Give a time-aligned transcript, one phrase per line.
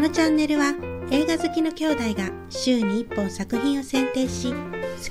[0.00, 0.72] のチャンネルは
[1.10, 4.56] 映画好きの兄弟が週に1本作品を選定し好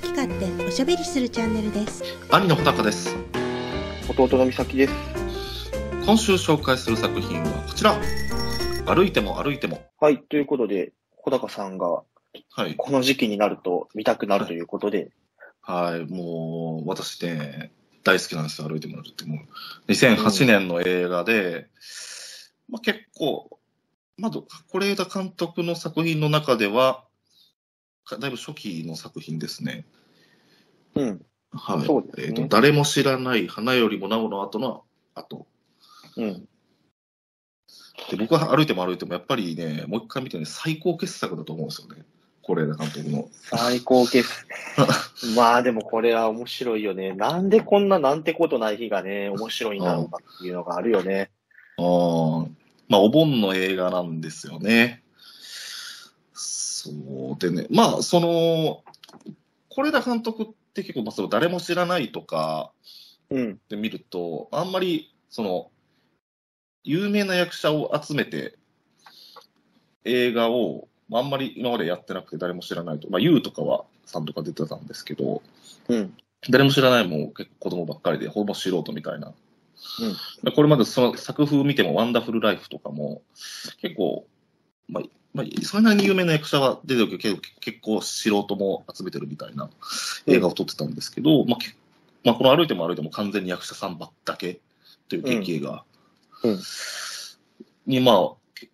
[0.02, 2.02] き勝手おしゃべりするチャンネルです。
[2.28, 3.16] 兄の穂高です。
[4.08, 4.92] 弟の美咲です。
[6.04, 7.94] 今週紹介する作品はこちら。
[8.92, 9.80] 歩いても歩いても。
[10.00, 12.74] はい、ということで、小高さんがはい。
[12.76, 15.12] この時期になると見たくなるということで、
[15.60, 17.70] はいもう私ね
[18.02, 19.38] 大好きなんですよ歩いても歩いても。
[19.86, 21.68] 2008年の映画で、
[22.68, 23.59] まあ、結構
[24.20, 27.04] まず是枝監督の作品の中では
[28.04, 29.86] かだいぶ初期の作品ですね。
[30.94, 31.86] うん、はい。
[31.86, 32.24] そうですね。
[32.28, 35.46] えーと誰も知らない花よりもなおの後の後
[36.16, 36.48] うん、
[38.10, 42.04] で僕は歩いても歩いてもやっぱりねもう一回見てね最高傑作だと思うんですよね。
[42.42, 43.28] 是枝監督の。
[43.32, 44.28] 最高傑。
[45.36, 47.12] まあでもこれは面白いよね。
[47.12, 51.30] なんでこんななんてことない日がね、面白いんだろうかっていうのがあるよね。
[51.78, 52.48] あー
[52.90, 55.02] まあ、お盆の映画なんですよね。
[56.34, 56.90] そ
[57.36, 58.82] うでね、まあ、その、
[59.70, 62.72] 是枝監督って結構、まあ、その誰も知らないとか
[63.30, 65.70] うん、で見ると、あんまり、その、
[66.82, 68.58] 有名な役者を集めて、
[70.04, 73.08] 映画を、まああんまり今までやってなくて誰も知らないと。
[73.08, 75.42] まあ、ユウとかは、さんとか出てたんですけど、
[75.88, 76.14] うん、
[76.48, 79.32] 誰も知らないもん結構子供ばっかりで、ほぼ素人みたいな。
[80.54, 83.22] これまでその作風見ても、ワンダフルライフとかも、
[83.80, 84.26] 結構、
[84.88, 89.70] まあ、まあ、それなりに有名な役者は出てるけど、結構素人も集めてるみたいな
[90.26, 91.74] 映画を撮ってたんですけど、まあ、け
[92.24, 94.60] まあ、この歩いても歩いても完全に役者さんばっだけ
[95.08, 95.84] という劇映画
[96.42, 96.50] うん。
[96.52, 96.60] うん
[97.86, 98.16] に、まあ、
[98.54, 98.68] け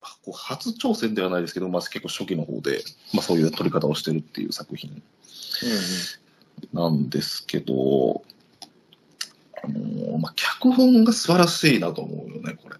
[0.00, 2.82] こう初挑戦ではないですけど、まあ、結構初期の方で、
[3.14, 5.02] まあ、そういう撮り方をしてるっていう作品
[6.72, 8.24] なんですけど、
[9.62, 12.76] あのーまあ、脚本が素晴らしいなと思うよね、これ。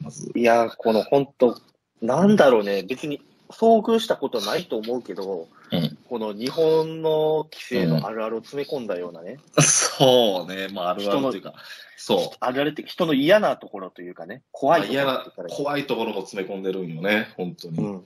[0.00, 0.30] まず。
[0.34, 1.60] いや、この本当
[2.02, 11.52] なんだろうね、別に遭遇したことないと思うけど、うんこの日本の規制のあるあるを詰め込んだようなね、そうね、まあ、あるあるというか、
[11.98, 14.42] そあるあるって人の嫌なところというかね、う。
[14.52, 17.78] 怖いところ怖いところも詰め込んでるんよね、本当に。
[17.78, 18.04] うん、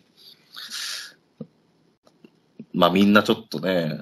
[2.75, 4.01] まあ、みんなちょっとね、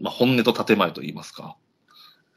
[0.00, 1.58] まあ、本音と建前と言いますか。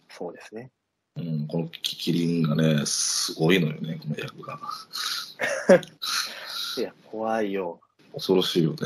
[0.10, 0.72] そうですね。
[1.18, 4.60] うん、このキキリンがね、すごいのよね、この役が。
[6.78, 7.80] いや、怖いよ。
[8.14, 8.78] 恐ろしいよね。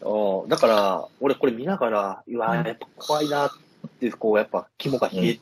[0.00, 3.50] うんだから、俺これ見ながら、うわ、やっぱ怖いなっ
[4.00, 5.38] て、こう、やっぱ肝が冷え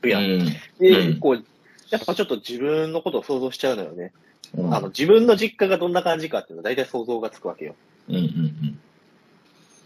[0.00, 0.22] るやん。
[0.22, 0.46] うん。
[0.78, 1.44] で、うんこう、
[1.90, 4.12] やっぱちょっと自分のことを想像しちゃうのよね。
[4.54, 7.74] うんあの、自分の実家がどんな感じかっていうのは大体想像がつくわけよ。
[8.08, 8.78] うんうん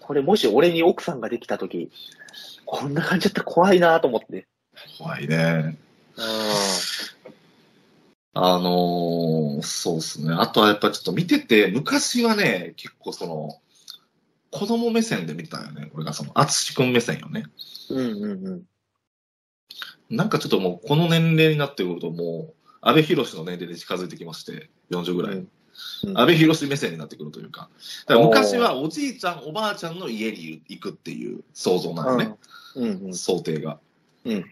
[0.07, 1.91] これもし俺に奥さんができたとき、
[2.65, 4.47] こんな感じだったら怖いなと思って。
[4.99, 5.77] 怖いね。
[6.17, 6.21] う
[8.39, 10.35] あのーそうですね。
[10.35, 13.61] あとはやっぱちょっと見てて、昔はね、結構その、
[14.51, 15.89] 子供目線で見てたよね。
[15.93, 17.47] これがその、淳くん目線よね。
[17.91, 17.95] ん。
[17.95, 18.63] うんうんうん。
[20.11, 25.37] なんかちょっともう、この年齢になってくると、もう、安倍博の年齢で近づいてきまして、40ぐらい。
[25.37, 25.49] うん
[26.03, 27.69] 安倍博目線になってくるというか。
[28.07, 32.35] だから昔はおじいちゃん、おばあちゃんの家に行くっていう想像なのね。
[32.77, 33.15] うんうん。
[33.15, 33.79] 想定が。
[34.25, 34.45] うん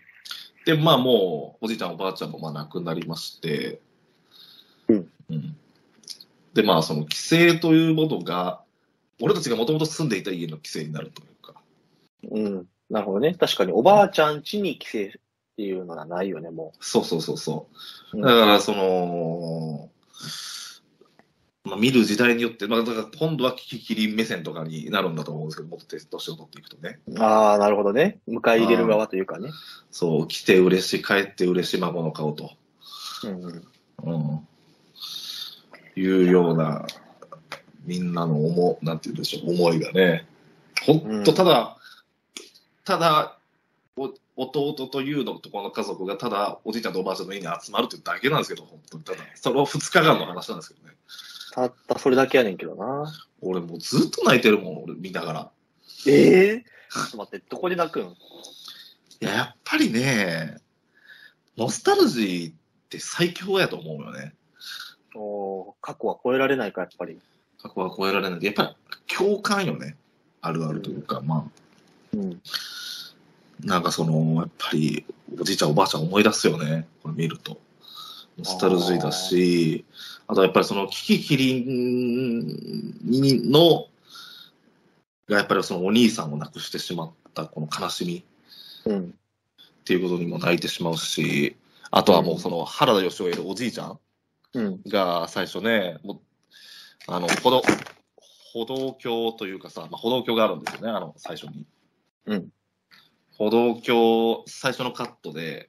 [0.65, 3.81] で、まあもう、おじいちゃん、おばあちゃんもまあ亡くなりまして、
[4.89, 5.57] うんうん
[6.55, 8.63] で、まあその規制というものが、
[9.21, 11.61] 俺たちがもともと住んでいた家の規制になるというか、
[12.31, 12.67] うん。
[12.91, 13.35] なるほどね。
[13.35, 15.11] 確かにおばあちゃん家に帰省っ
[15.57, 17.67] ていうのがないよね、もそうそうそうそ
[18.13, 18.19] う。
[18.19, 18.23] う。
[18.23, 19.91] だから、その、
[21.65, 26.99] まあ、見る時代によって、まあ、だから今度はキキリン目線とかになるんだと思うんですけど、もっと年を取っていくとね。
[27.19, 28.19] ああ、なるほどね。
[28.29, 29.51] 迎え入れる側というかね。
[29.91, 32.51] そう、来て嬉しい、帰って嬉しい孫の顔と。
[33.25, 33.63] うんうん。
[34.05, 34.49] うん
[35.97, 36.87] いうような、
[37.85, 40.27] みんなの思、なんて言うんでしょう、思いがね。
[40.85, 41.77] ほんと、うんただ、
[42.85, 43.39] ただ、
[43.97, 50.95] お弟というのとこの家族がただおじいちゃんとおばあちゃんの家に集まるっていうだけなんですけど、本当にただ、その2日間の話なんですけどね。
[51.55, 53.13] たったそれだけやねんけどな。
[53.41, 55.51] 俺もうずっと泣いてるもん、俺見ながら。
[56.07, 58.07] ええ ちょっと待って、どこで泣くん？
[58.07, 58.07] い
[59.21, 60.57] や、やっぱりね、
[61.57, 62.55] ノスタルジーっ
[62.89, 64.35] て最強やと思うよね。
[65.15, 67.19] おー過去は超えられないか、やっぱり。
[67.63, 68.45] 過去は超えられない。
[68.45, 68.75] やっぱ
[69.09, 69.97] り共感よね。
[70.41, 71.61] あるあるというか、まあ。
[72.15, 72.43] うん。
[73.61, 75.07] なんかその、やっぱり、
[75.41, 77.61] おじいちゃん、おばあちゃん思い出すよね、これ見ると。
[78.37, 79.85] ノスタルジーだし、
[80.27, 83.87] あとやっぱりその、キキキリンの、
[85.29, 88.25] がやっぱりそのお兄さんを亡くしてしまったこの悲しみ
[88.87, 89.03] うん。
[89.09, 89.15] っ
[89.85, 91.57] ていうことにも泣いてしまうし、
[91.91, 93.99] あとはもうその原田義雄いるおじいちゃん
[94.55, 94.81] うん。
[94.87, 96.21] が最初ね、もう
[97.07, 97.63] あの、歩道、
[98.53, 101.67] 歩道橋というかさ、まあ、歩道橋があるんですよね、あの、最初に。
[102.27, 102.49] うん。
[103.37, 105.69] 歩道橋、最初のカットで、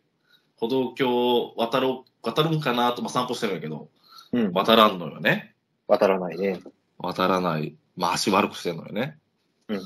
[0.57, 1.87] 歩道橋渡る、
[2.21, 3.89] 渡るんかなと、まあ、散歩してるんやけど、
[4.35, 4.53] うん。
[4.53, 5.55] 渡らんのよね。
[5.87, 6.59] 渡らないね。
[6.97, 7.75] 渡らない。
[7.95, 9.17] まあ、足悪くしてんのよね。
[9.69, 9.81] うん。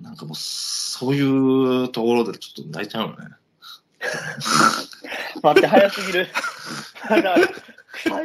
[0.00, 3.28] なんかもう、そういうところでちょっと泣いちゃうよね。
[5.42, 6.28] 待って、早すぎる。
[7.08, 7.22] 最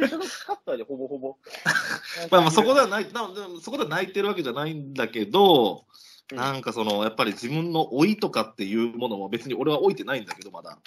[0.02, 1.36] 初のカットでほぼほぼ。
[2.30, 5.84] まあまあそこではない、なでもそこでは泣いてるわけじゃないんだけど、
[6.32, 10.78] うんなんかその、やっぱり自分の老いとかっていうものも別に俺は老いてないんだけど、まだ。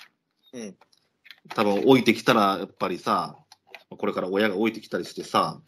[0.53, 0.77] うん。
[1.49, 3.37] 多分老いてきたら、やっぱりさ、
[3.97, 5.59] これから親が老いてきたりしてさ、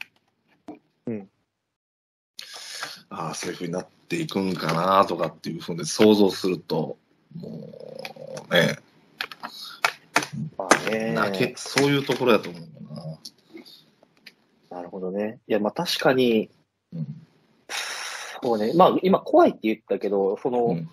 [1.08, 1.30] うん。
[3.10, 6.98] ああ、そういうふうになっていくんかなとかっていうふうに想像すると、
[7.36, 7.50] も
[8.50, 8.78] うね、
[10.58, 11.14] まあね。
[11.14, 14.78] 泣け、そういうところやと思うんだな。
[14.78, 15.40] なるほどね。
[15.48, 16.50] いや、まあ確かに、
[16.94, 17.06] うん
[18.44, 18.74] そうね。
[18.76, 20.90] まあ今怖いって言ったけど、その、うん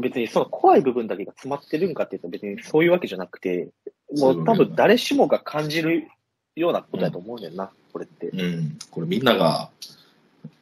[0.00, 3.68] 別にその怖い部分だけが詰まってるんかっていうと別にそういうわけじゃなくて、
[4.16, 6.08] もう多分誰しもが感じる
[6.56, 8.28] ようなことやと思うねんな、これって。
[8.28, 9.70] うん、これみんなが、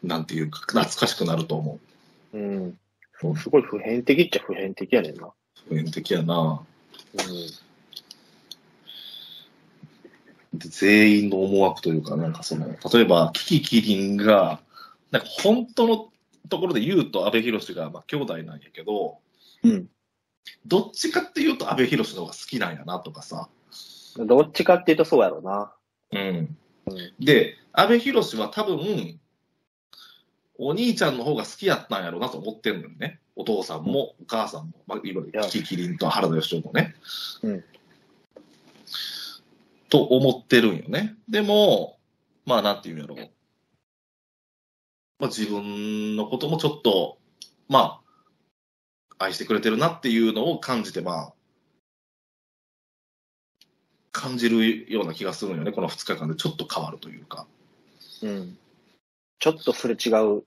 [0.03, 1.79] なんていうか、懐かしくなると思
[2.33, 2.39] う。
[2.39, 2.79] うん。
[3.21, 5.31] そう、すごい普遍的っちゃ普遍的やねんな。
[5.69, 6.63] 普遍的やな。
[7.15, 7.21] うん。
[10.59, 14.61] で全員の思惑というか、なんかその、例えば、キキキリンが、
[15.11, 16.09] なんか本当の
[16.49, 19.19] ところで言うと阿部寛が、まあ、兄弟なんやけど、
[19.63, 19.89] うん。
[20.65, 23.49] どっちかっていうと阿部寛の方が好きなんやなとかさ。
[24.19, 25.73] どっちかっていうとそうやろうな。
[26.13, 26.57] うん。
[26.87, 27.25] うん。
[27.25, 29.21] で、阿部寛は多分、
[30.59, 33.21] お兄ちゃんの方が好きやったんやろうなと思ってんのよね。
[33.35, 36.95] お父さんもお母さんも、まあ、いわゆるキキキリンと原田義雄もね。
[37.43, 37.65] うん。
[39.91, 41.17] と思ってるんよね。
[41.29, 41.99] でも、
[42.47, 43.19] まあなんていうんやろう。
[45.19, 47.19] まあ自分のこともちょっと、
[47.69, 48.06] まあ、
[49.19, 51.33] 愛してくれてるなっていうのを感じて、まあ、
[54.13, 55.73] 感じるような気がするんよね。
[55.73, 57.47] この2日間でちょっと変わるというか。
[58.23, 58.59] うん。
[59.39, 60.25] ちょっとすれ違う。
[60.27, 60.43] うん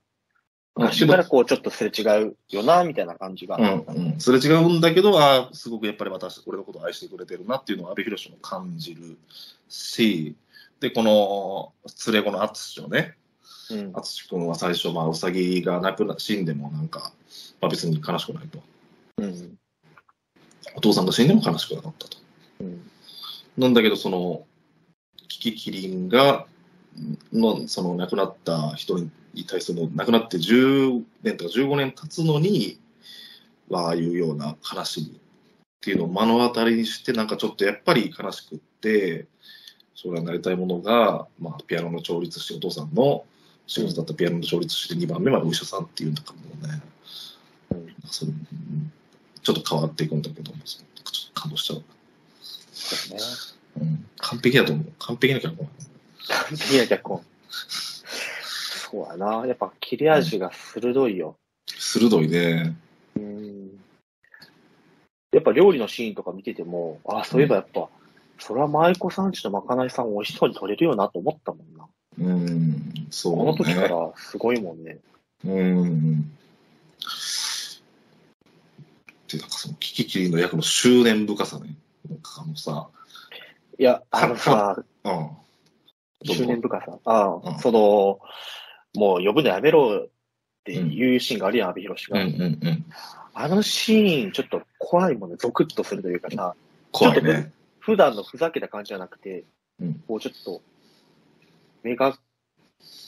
[0.76, 3.56] 昔からこうちょっとすれ違うよな、みたいな感じが。
[3.56, 4.20] うん、うん。
[4.20, 9.18] すれ違うんだけど、あーすごくやっぱり私、俺のことを愛してくれてるなっていうのを阿部寛も感じる
[9.68, 10.36] し、
[10.78, 11.72] で、この、
[12.06, 13.16] 連れ子の淳をね、
[13.70, 13.92] うん。
[13.92, 17.12] 淳君は最初、まあ、うさぎが亡くな、死んでもなんか、
[17.60, 18.62] まあ別に悲しくないと。
[19.18, 19.58] うん。
[20.76, 22.18] お父さんが死んでも悲しくなかったと。
[22.60, 22.90] うん。
[23.58, 24.44] なんだけど、その、
[25.28, 26.46] キキキリンが、
[27.32, 29.10] の、その亡くなった人に
[29.46, 32.78] 対するの、亡くなって10年とか15年経つのに、
[33.72, 35.20] ああいうような悲しみっ
[35.80, 39.26] ていうのを目の当たりにして、なんかちょっとやっぱり悲しくって、
[39.94, 43.24] 将来なりたいものが、まあ、ピアノの調律師、お父さんの
[43.70, 46.82] 仕事だったピアノの調律師で2番目はお医者さんっていうんだからもうね、
[47.70, 48.92] うんそれうん
[49.44, 51.82] ちょっと変わっていくんだけどちょっと感動しちゃう。
[52.72, 53.24] そうね。
[53.80, 54.86] うん、完璧だと思う。
[54.98, 55.68] 完璧な脚本。
[56.28, 57.22] 完璧な脚本。
[57.48, 59.46] そうやな。
[59.46, 61.36] やっぱ切れ味が鋭いよ。
[61.66, 62.76] 鋭いね。
[63.16, 63.70] うん。
[65.32, 67.88] やっぱ料理のシーンとか見てても、あ、そういえばやっぱ、
[68.38, 71.86] それは舞妓さんちのまかないさん美味しそうに撮れるよなと思ったもんな。
[72.20, 73.38] うん、そう、ね。
[73.38, 74.98] この時からすごいもんね。
[75.44, 76.22] うん。
[79.28, 81.74] で、なんかその、キキキリンの役の執念深さね。
[82.08, 82.88] なんかあのさ、
[83.78, 85.30] いや、あのさ、うん。
[86.24, 86.98] 執念深さ。
[87.04, 88.20] ああ、うんその、
[88.94, 90.08] もう呼ぶのやめろっ
[90.64, 92.44] ていうシーンがあるやん、阿部寛うんが。
[92.46, 92.84] うんうん。
[93.32, 96.54] あのシーン、ちょっと怖いもんね、ゾクッとするというかさ、
[96.92, 97.52] 怖いね。
[97.78, 99.44] 普段のふざけた感じじゃなくて、
[99.80, 100.60] うんこうちょっと、
[101.82, 102.18] 目が、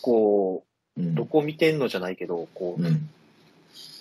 [0.03, 3.09] こうどこ見てんのじゃないけど、こう、うん。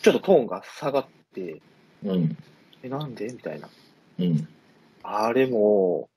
[0.02, 1.62] ちょっとトーンが下がって、
[2.04, 2.38] うん。
[2.84, 3.70] え、なんでみたいな。
[4.20, 4.48] うん。
[5.04, 6.10] あれも、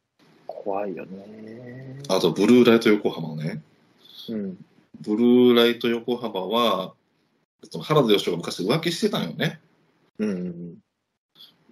[0.46, 2.02] 怖いよね。
[2.08, 3.62] あと、ブルーライト横浜ね。
[4.28, 4.64] うん。
[5.00, 6.94] ブルーライト横浜は、
[7.70, 9.60] その原田義雄が昔浮気してたんよね。
[10.18, 10.78] うんうん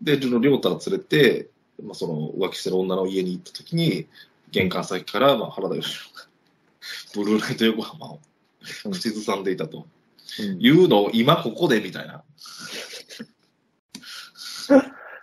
[0.00, 1.48] で、その亮太を連れて、
[1.80, 4.08] まあ、その浮気してる女の家に行った時に、
[4.50, 6.26] 玄関先から、まあ、原田義雄が、
[7.14, 8.20] ブルーライト横浜を
[8.84, 9.86] うん口ずさんでいたと。
[10.40, 10.58] うん。
[10.58, 12.24] 言うのを今ここでみたいな。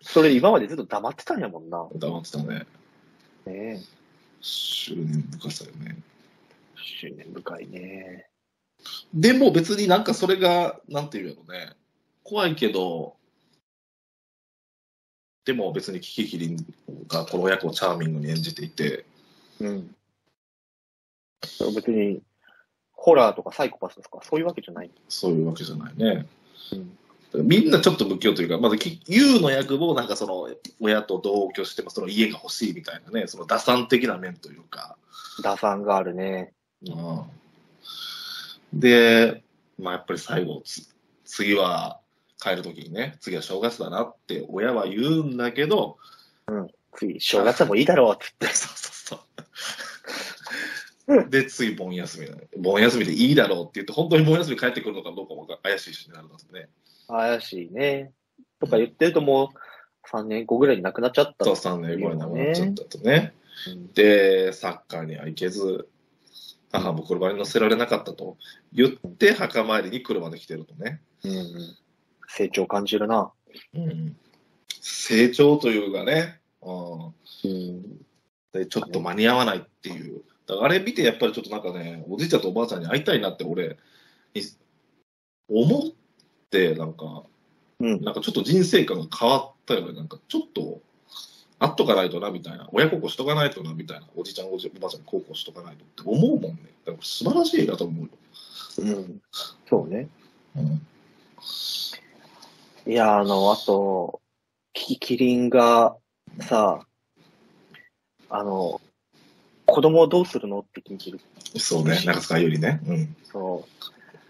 [0.01, 1.87] それ今までずっと黙ってたんやもんな。
[1.95, 2.65] 黙ってたね。
[3.45, 3.83] ね
[4.41, 5.97] 執念深さよね。
[6.75, 8.29] 執念深いね。
[9.13, 11.73] でも別になんかそれが、なんていうやろね。
[12.23, 13.15] 怖いけど、
[15.45, 16.57] でも別にキキキリン
[17.07, 19.05] がこの役をチャーミングに演じていて、
[19.59, 19.95] うん。
[21.73, 22.21] 別に、
[22.93, 24.91] ホラーとかサイコパスとか、そういうわけじゃない。
[25.07, 26.25] そういうわけじゃないね。
[27.33, 28.77] みんなちょっと不器用というか、まず、
[29.07, 34.97] ユウの役もなんかその、親と同居してもその家が欲しいみたいなね、その打算的な面というか。
[35.43, 36.53] 打算があるね。
[36.87, 38.79] うん。
[38.79, 39.43] で、
[39.77, 40.63] まあやっぱり最後、
[41.25, 41.99] 次は
[42.41, 45.97] 帰るときにね、次は正月だなって親は言うんだけど、
[46.47, 48.57] うん、次、正月はもういいだろうって言って。
[48.57, 49.19] そうそうそう。
[51.29, 52.61] で、次、盆休み。
[52.61, 56.69] 盆休みでいいだろうって言って、本当に盆休み帰ってくるのかどうかも怪しいしになるんですね。
[57.07, 58.11] 怪しいね。
[58.59, 63.33] とか言ってるともう3年後ぐらいに亡くなっちゃった、ね、そう、3年後に亡くなっちゃったとね。
[63.67, 65.87] うん、で、サッカーには行けず、
[66.71, 68.37] 母も車に乗せられなかったと
[68.71, 71.01] 言って、墓参りに車で来てるとね。
[71.23, 71.75] うん、
[72.27, 73.31] 成長感じるな。
[73.73, 74.15] うん、
[74.81, 77.07] 成長というかね、う
[77.47, 77.97] ん、
[78.53, 80.21] で、ちょっと間に合わないっていう。
[80.49, 83.77] あれ見てやっぱりちょっとなんかね、おじいちゃんとおばあちゃんに会いたいなって俺、
[85.49, 85.81] 思っ
[86.49, 87.23] て、なんか、
[87.79, 89.93] うん、なんかちょっと人生観が変わったよね。
[89.93, 90.81] なんかちょっと、
[91.59, 92.69] 会っとかないとな、みたいな。
[92.71, 94.07] 親孝行しとかないとな、みたいな。
[94.15, 96.57] おじいちゃん、おじおばあちゃんに孝行しとかないとって思うもんね。
[96.85, 98.09] だから素晴らしいなと思うよ。
[98.79, 99.21] うん。
[99.67, 100.07] そうね。
[100.55, 100.81] うん。
[102.91, 104.21] いや、あの、あと、
[104.73, 105.97] キキリンが
[106.41, 106.85] さ、
[108.29, 108.79] あの、
[109.69, 110.59] 子供をどうするの？
[110.59, 111.19] って聞いてる。
[111.57, 112.81] そうね、中塚よりね。
[112.87, 113.15] うん。
[113.23, 113.65] そ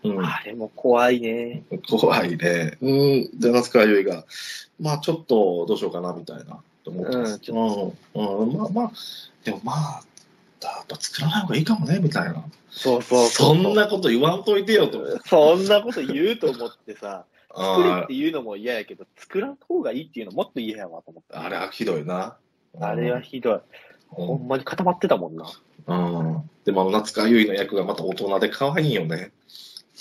[0.03, 0.09] う。
[0.09, 1.63] うん、あれも怖いね。
[1.89, 2.77] 怖いね。
[2.81, 4.25] うん、中塚よりが、
[4.79, 7.51] まあちょっとどうしようかなみたいな、と思ってます。
[8.15, 8.91] うん、うん、まあまあ、
[9.43, 10.03] でもまあ、
[10.61, 12.43] やっぱ作らない方がいいかもね、みたいな。
[12.69, 15.19] そうそうそんなこと言わんといてよと。
[15.25, 21.41] そんなこと言うと思ってさ、 作れっていうのも嫌やけど、作らん方がいいっていうのもっと嫌やわと思った。
[21.41, 22.37] あれはひどいな。
[22.79, 23.59] あれはひどい。
[24.09, 25.45] ほんまに固まってたもんな。
[25.87, 26.49] うん。
[26.65, 29.31] でも、夏川優衣の役がまた大人で可愛いよね。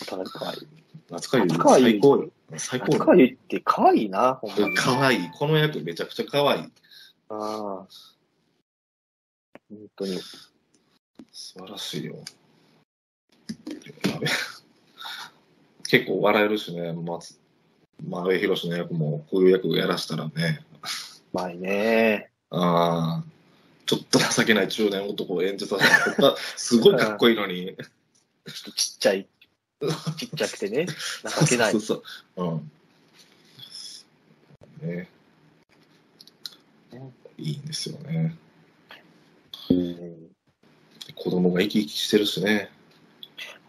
[0.00, 0.58] 大人で可愛い。
[1.10, 2.30] 夏川優衣最高よ。
[2.56, 4.74] 最高夏川優衣って可愛いな、ほんまに。
[4.74, 5.30] 可愛い。
[5.30, 6.62] この役めちゃくちゃ可愛い。
[7.28, 7.86] ああ。
[9.68, 10.18] 本当に。
[11.32, 12.16] 素晴らしいよ。
[15.88, 17.38] 結構笑えるしね、松、
[18.06, 20.64] 真上宏の役もこういう役をやらしたらね。
[21.32, 22.30] うまいね。
[22.50, 23.37] ああ。
[23.88, 26.36] ちょっと情けない中年男を演じさせた。
[26.56, 27.68] すごいかっこいいのに。
[27.68, 29.26] ちょっとちっちゃい。
[30.18, 30.84] ちっちゃくてね。
[30.84, 31.72] 情けない。
[31.72, 32.02] そうそう
[32.36, 32.62] そう。
[34.82, 34.88] うん。
[34.88, 35.08] ね。
[37.38, 38.36] いいんですよね。
[39.70, 40.30] うん。
[41.14, 42.70] 子供が生き生きしてるしね。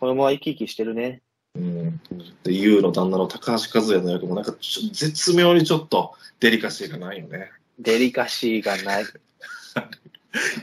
[0.02, 1.22] 子供は生き生きしてるね。
[1.56, 2.02] うん。
[2.44, 7.52] で、優の旦那の高橋和也の役もなんか絶妙にちょっとデリカシーがないよね。
[7.80, 9.06] デリカシーがない。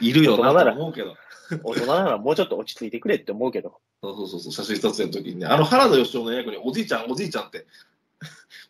[0.01, 1.17] いるよなと思うけど。
[1.63, 3.79] 大人ならもうちょっと落ち着いてくれって思うけど。
[4.03, 7.67] そうそうそう、写真撮影の時にね、あの原田義雄の役におじいちゃん、おじいちゃんって、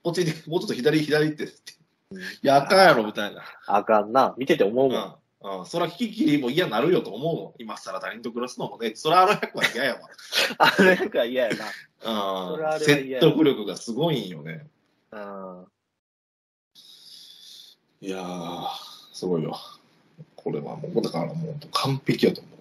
[0.02, 1.48] こっちに、もうちょっと左、左って、い
[2.42, 3.42] や、あかんやろ、みたいな。
[3.66, 4.34] あかんな。
[4.38, 5.16] 見てて思うもん。
[5.58, 7.54] うん、そら、キキキリも嫌になるよと思うもん。
[7.58, 8.92] 今更他人と暮らすのもね。
[8.94, 10.00] そら、あの役は嫌やわ。
[10.58, 11.54] あの役は嫌や
[12.02, 12.74] な。
[12.74, 12.80] うん。
[12.80, 14.66] 説得力がすごいんよね。
[15.12, 15.66] うん。
[18.00, 18.68] いやー、
[19.12, 19.56] すごいよ。
[20.36, 22.52] これはもう、だからもう完璧やと思う。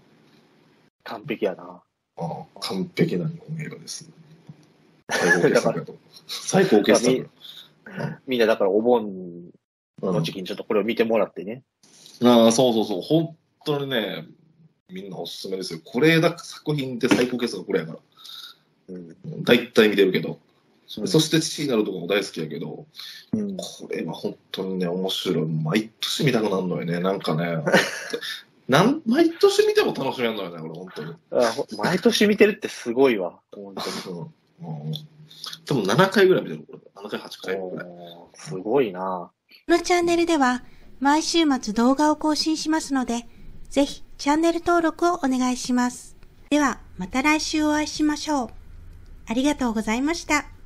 [1.03, 1.81] 完璧やな。
[2.17, 4.09] ああ、完璧な日本映画です。
[5.09, 6.03] 最高傑作やと思う。
[6.27, 7.29] 最高傑作。
[8.27, 9.51] みんなだからお盆
[10.01, 11.63] の時期にちょっとこれを見てもらってね。
[12.21, 13.01] うん、ああ、そうそうそう。
[13.01, 13.35] 本
[13.65, 14.25] 当にね、
[14.89, 15.79] みんなおすすめですよ。
[15.83, 17.99] これだ作品って最高傑作これやから。
[18.87, 20.39] うん、大体見てるけど。
[20.87, 22.85] そして父になるとこも大好きやけど、
[23.33, 25.45] うん、これは本当にね、面白い。
[25.45, 26.99] 毎年見たくなるのよね。
[26.99, 27.57] なんかね、
[28.69, 31.13] なん毎年見ても楽しめるのよね、これ、本当に。
[31.31, 34.29] あ毎年見てるってすごいわ、本当に。
[34.61, 34.93] うんうん、
[35.65, 36.79] 多分7回ぐらい見てる、これ。
[37.03, 37.87] 7回、8回ぐらい。
[38.35, 39.31] すごいな
[39.67, 40.63] このチャンネルでは、
[40.99, 43.27] 毎週末動画を更新しますので、
[43.69, 46.15] ぜひチャンネル登録をお願いします。
[46.49, 48.49] では、また来週お会いしましょう。
[49.27, 50.54] ありがとうございました。